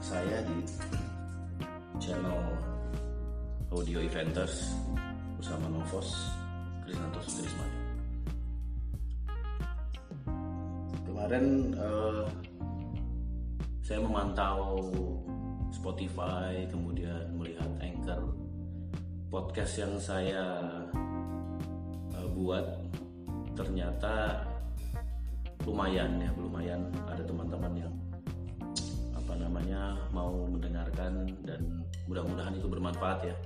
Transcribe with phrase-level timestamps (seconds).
[0.00, 0.64] saya di
[2.00, 2.40] channel
[3.68, 4.72] Audio Eventers
[5.36, 6.32] bersama Novos
[6.88, 7.78] Krisanto Sutrismani.
[11.04, 12.24] Kemarin uh,
[13.84, 14.88] saya memantau
[15.68, 18.24] Spotify, kemudian melihat Anchor,
[19.28, 20.48] podcast yang saya
[22.16, 22.64] uh, buat
[23.52, 24.48] ternyata
[25.68, 27.94] lumayan ya, lumayan ada teman-teman yang
[29.30, 33.36] apa namanya mau mendengarkan dan mudah-mudahan itu bermanfaat ya.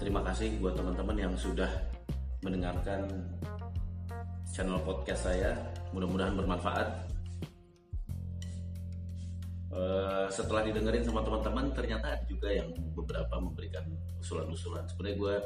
[0.00, 1.68] Terima kasih buat teman-teman yang sudah
[2.40, 3.12] mendengarkan
[4.48, 5.52] channel podcast saya.
[5.92, 7.12] Mudah-mudahan bermanfaat.
[9.68, 13.84] Uh, setelah didengerin sama teman-teman, ternyata ada juga yang beberapa memberikan
[14.16, 14.88] usulan-usulan.
[14.88, 15.36] Sebenarnya gue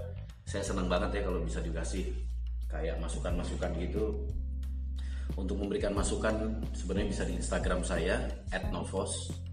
[0.46, 2.14] saya senang banget ya kalau bisa dikasih
[2.70, 4.30] kayak masukan-masukan gitu
[5.34, 8.30] untuk memberikan masukan sebenarnya bisa di Instagram saya
[8.70, 9.45] @novos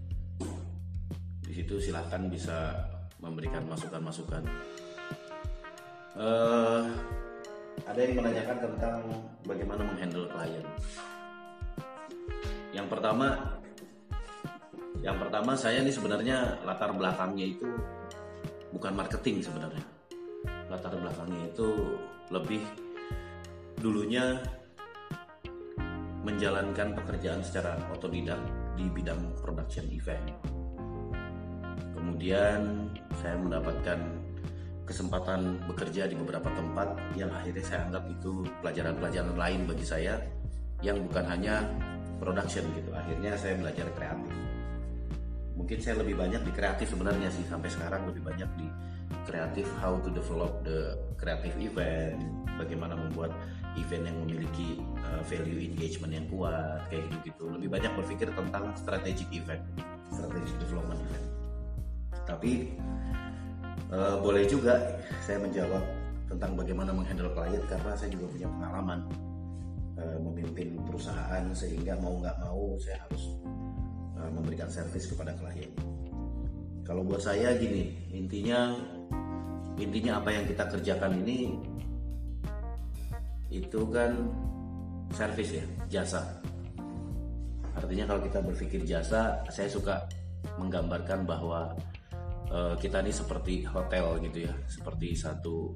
[1.54, 2.74] situ silahkan bisa
[3.22, 4.42] memberikan masukan-masukan.
[6.18, 6.90] Uh,
[7.86, 8.98] ada yang menanyakan tentang
[9.46, 10.66] bagaimana menghandle klien.
[12.74, 13.28] Yang pertama
[14.98, 17.70] yang pertama saya ini sebenarnya latar belakangnya itu
[18.74, 19.84] bukan marketing sebenarnya.
[20.66, 21.68] Latar belakangnya itu
[22.34, 22.62] lebih
[23.78, 24.42] dulunya
[26.24, 28.40] menjalankan pekerjaan secara otodidak
[28.74, 30.53] di bidang production event.
[32.04, 33.96] Kemudian saya mendapatkan
[34.84, 40.20] kesempatan bekerja di beberapa tempat yang akhirnya saya anggap itu pelajaran-pelajaran lain bagi saya
[40.84, 41.64] yang bukan hanya
[42.20, 42.92] production gitu.
[42.92, 44.36] Akhirnya saya belajar kreatif.
[45.56, 48.68] Mungkin saya lebih banyak di kreatif sebenarnya sih sampai sekarang lebih banyak di
[49.24, 52.20] kreatif how to develop the creative event,
[52.60, 53.32] bagaimana membuat
[53.80, 54.76] event yang memiliki
[55.08, 59.62] uh, value engagement yang kuat kayak gitu gitu lebih banyak berpikir tentang strategic event
[60.14, 61.33] strategic development event
[62.24, 62.72] tapi
[63.92, 64.80] uh, boleh juga
[65.24, 65.84] saya menjawab
[66.28, 68.98] tentang bagaimana menghandle klien karena saya juga punya pengalaman
[70.00, 73.36] uh, memimpin perusahaan sehingga mau nggak mau saya harus
[74.18, 75.70] uh, memberikan service kepada klien.
[76.84, 78.76] Kalau buat saya gini intinya
[79.80, 81.56] intinya apa yang kita kerjakan ini
[83.48, 84.12] itu kan
[85.14, 85.64] servis ya
[86.00, 86.24] jasa.
[87.74, 90.02] Artinya kalau kita berpikir jasa saya suka
[90.60, 91.72] menggambarkan bahwa
[92.54, 95.74] uh, kita ini seperti hotel gitu ya seperti satu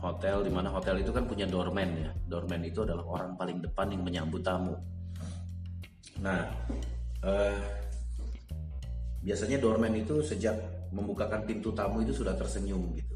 [0.00, 2.10] hotel di mana hotel itu kan punya doorman ya.
[2.26, 4.74] Doorman itu adalah orang paling depan yang menyambut tamu.
[6.18, 6.42] Nah
[7.22, 7.60] uh,
[9.22, 10.58] biasanya doorman itu sejak
[10.90, 13.14] membukakan pintu tamu itu sudah tersenyum gitu.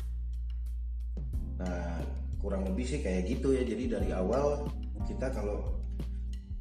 [1.58, 1.98] Nah
[2.38, 3.66] kurang lebih sih kayak gitu ya.
[3.66, 4.70] Jadi dari awal
[5.10, 5.74] kita kalau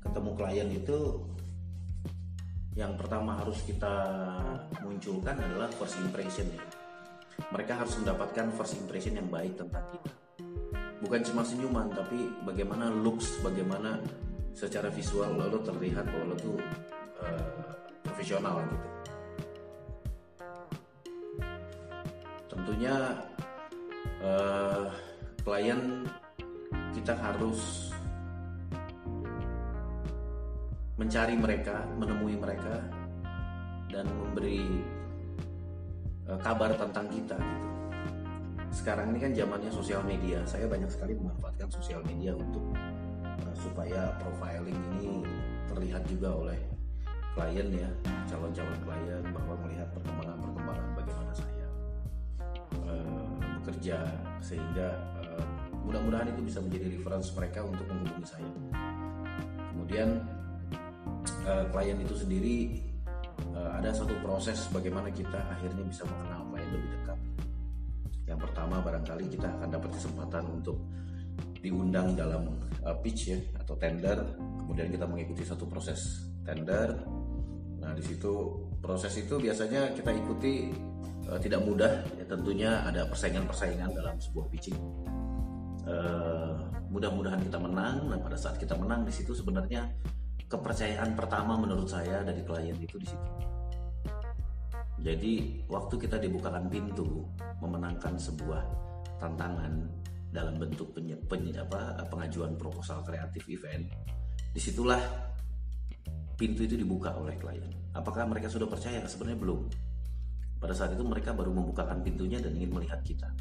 [0.02, 0.97] ketemu klien itu
[2.75, 3.96] yang pertama harus kita
[4.84, 6.63] munculkan adalah first impression ya.
[7.56, 10.12] Mereka harus mendapatkan first impression yang baik tentang kita.
[11.00, 14.03] Bukan cuma senyuman tapi bagaimana looks bagaimana
[14.52, 16.59] secara visual lo, terlihat bahwa lo tuh
[17.24, 17.47] uh,
[18.03, 18.88] profesional gitu.
[22.52, 22.96] Tentunya
[24.24, 24.88] uh,
[25.44, 26.08] klien
[26.96, 27.91] kita harus
[30.95, 32.79] mencari mereka, menemui mereka
[33.91, 34.79] dan memberi
[36.28, 37.67] uh, kabar tentang kita gitu.
[38.72, 40.44] Sekarang ini kan zamannya sosial media.
[40.47, 42.63] Saya banyak sekali memanfaatkan sosial media untuk
[43.28, 45.23] uh, supaya profiling ini
[45.67, 46.59] terlihat juga oleh
[47.35, 47.89] klien ya,
[48.31, 51.67] calon-calon klien bahwa melihat perkembangan-perkembangan bagaimana saya
[52.88, 54.00] uh, bekerja
[54.39, 54.95] sehingga
[55.85, 58.51] mudah-mudahan itu bisa menjadi reference mereka untuk menghubungi saya
[59.69, 60.17] kemudian
[61.45, 62.81] uh, klien itu sendiri
[63.56, 67.19] uh, ada satu proses bagaimana kita akhirnya bisa mengenal klien lebih dekat.
[68.25, 70.78] Yang pertama barangkali kita akan dapat kesempatan untuk
[71.61, 74.17] diundang dalam uh, pitch ya atau tender.
[74.66, 77.05] Kemudian kita mengikuti satu proses tender.
[77.81, 80.73] Nah di situ proses itu biasanya kita ikuti
[81.29, 82.02] uh, tidak mudah.
[82.17, 84.78] Ya tentunya ada persaingan-persaingan dalam sebuah pitching.
[85.85, 88.09] Uh, mudah-mudahan kita menang.
[88.09, 89.85] Dan pada saat kita menang di situ sebenarnya
[90.46, 93.30] kepercayaan pertama menurut saya dari klien itu di situ.
[95.06, 97.30] Jadi waktu kita dibukakan pintu
[97.62, 98.64] memenangkan sebuah
[99.22, 99.86] tantangan
[100.34, 103.86] dalam bentuk penye, penye, apa, pengajuan proposal kreatif event
[104.56, 105.00] di situlah
[106.36, 107.72] pintu itu dibuka oleh klien.
[107.96, 109.03] Apakah mereka sudah percaya?
[109.08, 109.62] Sebenarnya belum.
[110.59, 113.32] Pada saat itu mereka baru membukakan pintunya dan ingin melihat kita.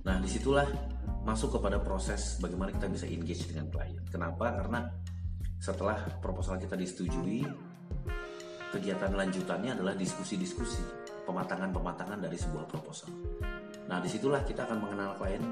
[0.00, 0.66] Nah, di situlah
[1.26, 4.00] masuk kepada proses bagaimana kita bisa engage dengan klien.
[4.08, 4.56] Kenapa?
[4.56, 4.88] Karena
[5.60, 7.44] setelah proposal kita disetujui,
[8.72, 10.80] kegiatan lanjutannya adalah diskusi-diskusi,
[11.28, 13.12] pematangan-pematangan dari sebuah proposal.
[13.92, 15.44] Nah, di situlah kita akan mengenal klien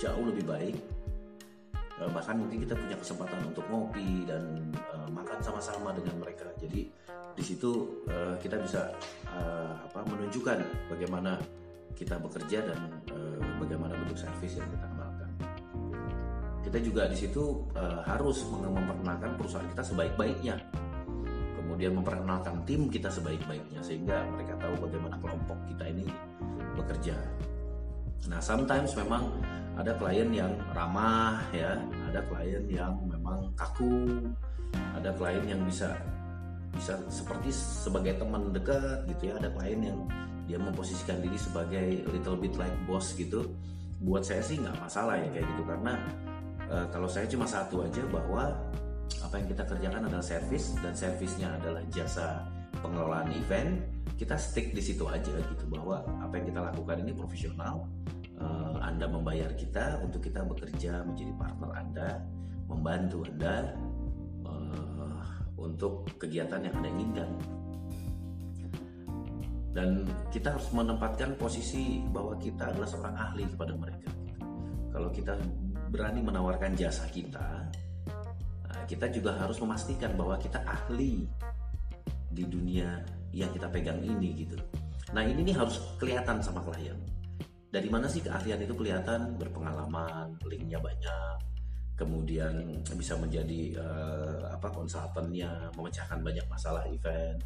[0.00, 0.76] jauh lebih baik.
[2.00, 6.48] Eh, bahkan mungkin kita punya kesempatan untuk ngopi dan uh, makan sama-sama dengan mereka.
[6.56, 6.88] Jadi
[7.36, 8.96] di situ uh, kita bisa
[9.28, 11.36] uh, apa, menunjukkan bagaimana
[11.92, 12.80] kita bekerja dan
[13.12, 14.99] uh, bagaimana bentuk servis yang kita.
[16.60, 20.56] Kita juga di situ uh, harus memperkenalkan perusahaan kita sebaik-baiknya.
[21.56, 26.04] Kemudian memperkenalkan tim kita sebaik-baiknya sehingga mereka tahu bagaimana kelompok kita ini
[26.76, 27.16] bekerja.
[28.28, 29.32] Nah, sometimes memang
[29.80, 31.80] ada klien yang ramah ya,
[32.12, 34.28] ada klien yang memang kaku,
[34.92, 35.96] ada klien yang bisa
[36.70, 39.98] bisa seperti sebagai teman dekat gitu ya, ada klien yang
[40.44, 43.56] dia memposisikan diri sebagai little bit like boss gitu.
[44.04, 45.62] Buat saya sih nggak masalah ya kayak gitu.
[45.64, 45.94] Karena
[46.70, 48.54] e, kalau saya cuma satu aja bahwa
[49.20, 52.46] apa yang kita kerjakan adalah service dan servisnya adalah jasa
[52.78, 53.82] pengelolaan event
[54.20, 57.88] kita stick di situ aja gitu bahwa apa yang kita lakukan ini profesional.
[58.36, 62.08] Uh, Anda membayar kita untuk kita bekerja menjadi partner Anda
[62.68, 63.76] membantu Anda
[64.44, 65.24] uh,
[65.56, 67.30] untuk kegiatan yang Anda inginkan.
[69.72, 69.88] Dan
[70.28, 74.10] kita harus menempatkan posisi bahwa kita adalah seorang ahli kepada mereka.
[74.92, 75.32] Kalau kita
[75.90, 77.66] berani menawarkan jasa kita
[78.90, 81.30] kita juga harus memastikan bahwa kita ahli
[82.26, 82.98] di dunia
[83.30, 84.58] yang kita pegang ini gitu.
[85.14, 86.98] Nah ini nih harus kelihatan sama klien.
[87.70, 89.38] Dari mana sih keahlian itu kelihatan?
[89.38, 91.38] Berpengalaman, linknya banyak,
[91.94, 97.38] kemudian bisa menjadi uh, apa konsultannya, memecahkan banyak masalah event,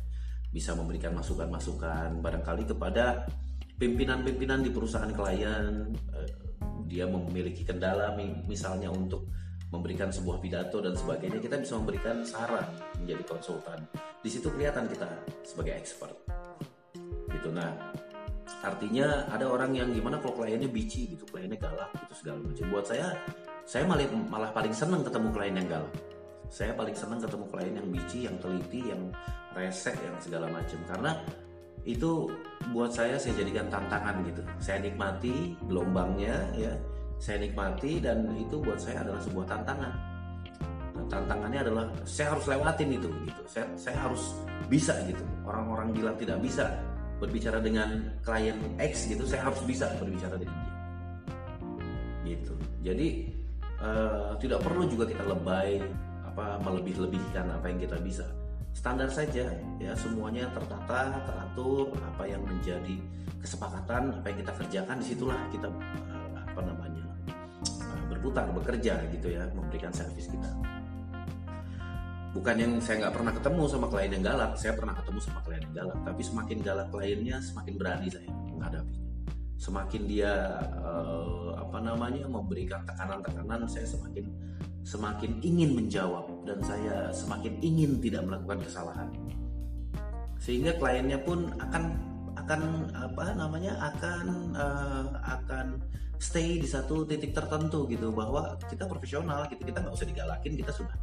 [0.49, 3.29] bisa memberikan masukan-masukan barangkali kepada
[3.77, 5.93] pimpinan-pimpinan di perusahaan klien.
[6.09, 6.44] Uh,
[6.95, 8.15] dia memiliki kendala
[8.47, 9.27] misalnya untuk
[9.75, 12.63] memberikan sebuah pidato dan sebagainya kita bisa memberikan saran
[13.03, 13.83] menjadi konsultan.
[14.23, 15.11] Di situ kelihatan kita
[15.43, 16.15] sebagai expert.
[17.27, 17.51] Gitu.
[17.51, 17.75] Nah
[18.63, 22.65] artinya ada orang yang gimana kalau kliennya bici gitu kliennya galak gitu segala macam.
[22.71, 23.07] Buat saya
[23.67, 25.95] saya malah malah paling seneng ketemu klien yang galak.
[26.47, 29.03] Saya paling seneng ketemu klien yang bici yang teliti yang
[29.59, 30.79] resek yang segala macam.
[30.87, 31.19] Karena
[31.85, 32.33] itu
[32.73, 34.41] buat saya saya jadikan tantangan gitu.
[34.57, 36.73] Saya nikmati gelombangnya ya.
[37.21, 39.93] Saya nikmati dan itu buat saya adalah sebuah tantangan.
[40.95, 43.43] Nah, tantangannya adalah saya harus lewatin itu gitu.
[43.45, 44.23] Saya saya harus
[44.67, 45.25] bisa gitu.
[45.45, 46.73] Orang-orang bilang tidak bisa
[47.21, 49.29] berbicara dengan klien X gitu.
[49.29, 50.75] Saya harus bisa berbicara dengan dia.
[52.25, 52.55] Gitu.
[52.81, 53.09] Jadi
[53.85, 55.85] uh, tidak perlu juga kita lebay
[56.25, 58.27] apa melebih-lebihkan apa yang kita bisa
[58.75, 59.49] standar saja
[59.79, 59.93] ya.
[59.95, 62.99] Semuanya tertata teratur apa yang menjadi
[63.41, 67.05] kesepakatan apa yang kita kerjakan di situlah kita uh, apa namanya
[68.11, 70.51] berputar bekerja gitu ya memberikan servis kita.
[72.35, 74.59] Bukan yang saya nggak pernah ketemu sama klien yang galak.
[74.59, 75.99] Saya pernah ketemu sama klien yang galak.
[76.03, 79.05] Tapi semakin galak kliennya semakin berani saya menghadapinya
[79.65, 80.33] semakin dia
[80.83, 84.29] uh, apa namanya memberikan tekanan-tekanan saya semakin
[84.85, 89.09] semakin ingin menjawab dan saya semakin ingin tidak melakukan kesalahan.
[90.39, 91.85] Sehingga kliennya pun akan
[92.45, 92.61] akan
[92.93, 95.81] apa namanya akan uh, akan
[96.21, 100.73] stay di satu titik tertentu gitu bahwa kita profesional gitu kita nggak usah digalakin kita
[100.73, 100.97] sudah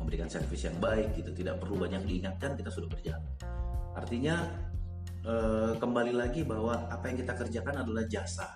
[0.00, 3.22] memberikan servis yang baik gitu tidak perlu banyak diingatkan kita sudah berjalan.
[3.94, 4.36] Artinya
[5.22, 8.48] eh, kembali lagi bahwa apa yang kita kerjakan adalah jasa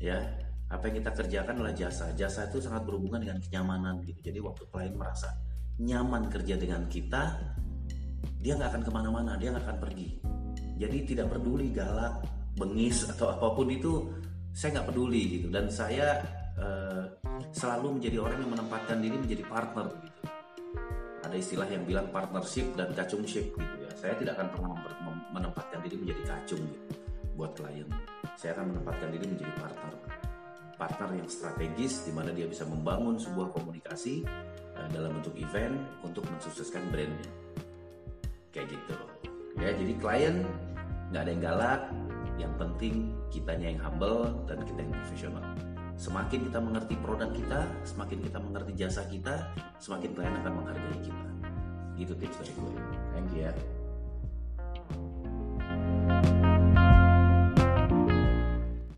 [0.00, 0.16] ya
[0.70, 2.14] apa yang kita kerjakan adalah jasa.
[2.14, 4.22] Jasa itu sangat berhubungan dengan kenyamanan gitu.
[4.22, 5.34] Jadi waktu klien merasa
[5.82, 7.22] nyaman kerja dengan kita
[8.40, 10.08] dia nggak akan ke mana-mana dia nggak akan pergi.
[10.78, 12.22] Jadi tidak peduli galak
[12.54, 14.14] bengis atau apa pun itu
[14.54, 15.46] saya nggak peduli gitu.
[15.50, 16.22] Dan saya
[16.54, 17.02] uh,
[17.50, 20.22] selalu menjadi orang yang menempatkan diri menjadi partner gitu.
[21.26, 23.90] Ada istilah yang bilang partnership dan kacungship gitu ya.
[23.98, 24.70] Saya tidak akan pernah
[25.34, 26.94] menempatkan diri menjadi kacung gitu
[27.34, 27.90] buat klien.
[28.38, 30.19] Saya akan menempatkan diri menjadi partner
[30.80, 34.24] partner yang strategis di mana dia bisa membangun sebuah komunikasi
[34.80, 37.28] uh, dalam bentuk event untuk mensukseskan brandnya
[38.50, 38.96] kayak gitu
[39.60, 40.36] ya jadi klien
[41.12, 41.82] nggak ada yang galak
[42.40, 45.44] yang penting kitanya yang humble dan kita yang profesional.
[46.00, 49.34] Semakin kita mengerti produk kita, semakin kita mengerti jasa kita,
[49.76, 51.28] semakin klien akan menghargai kita.
[52.00, 52.72] Itu tips dari gue.
[53.12, 53.79] Thank you ya.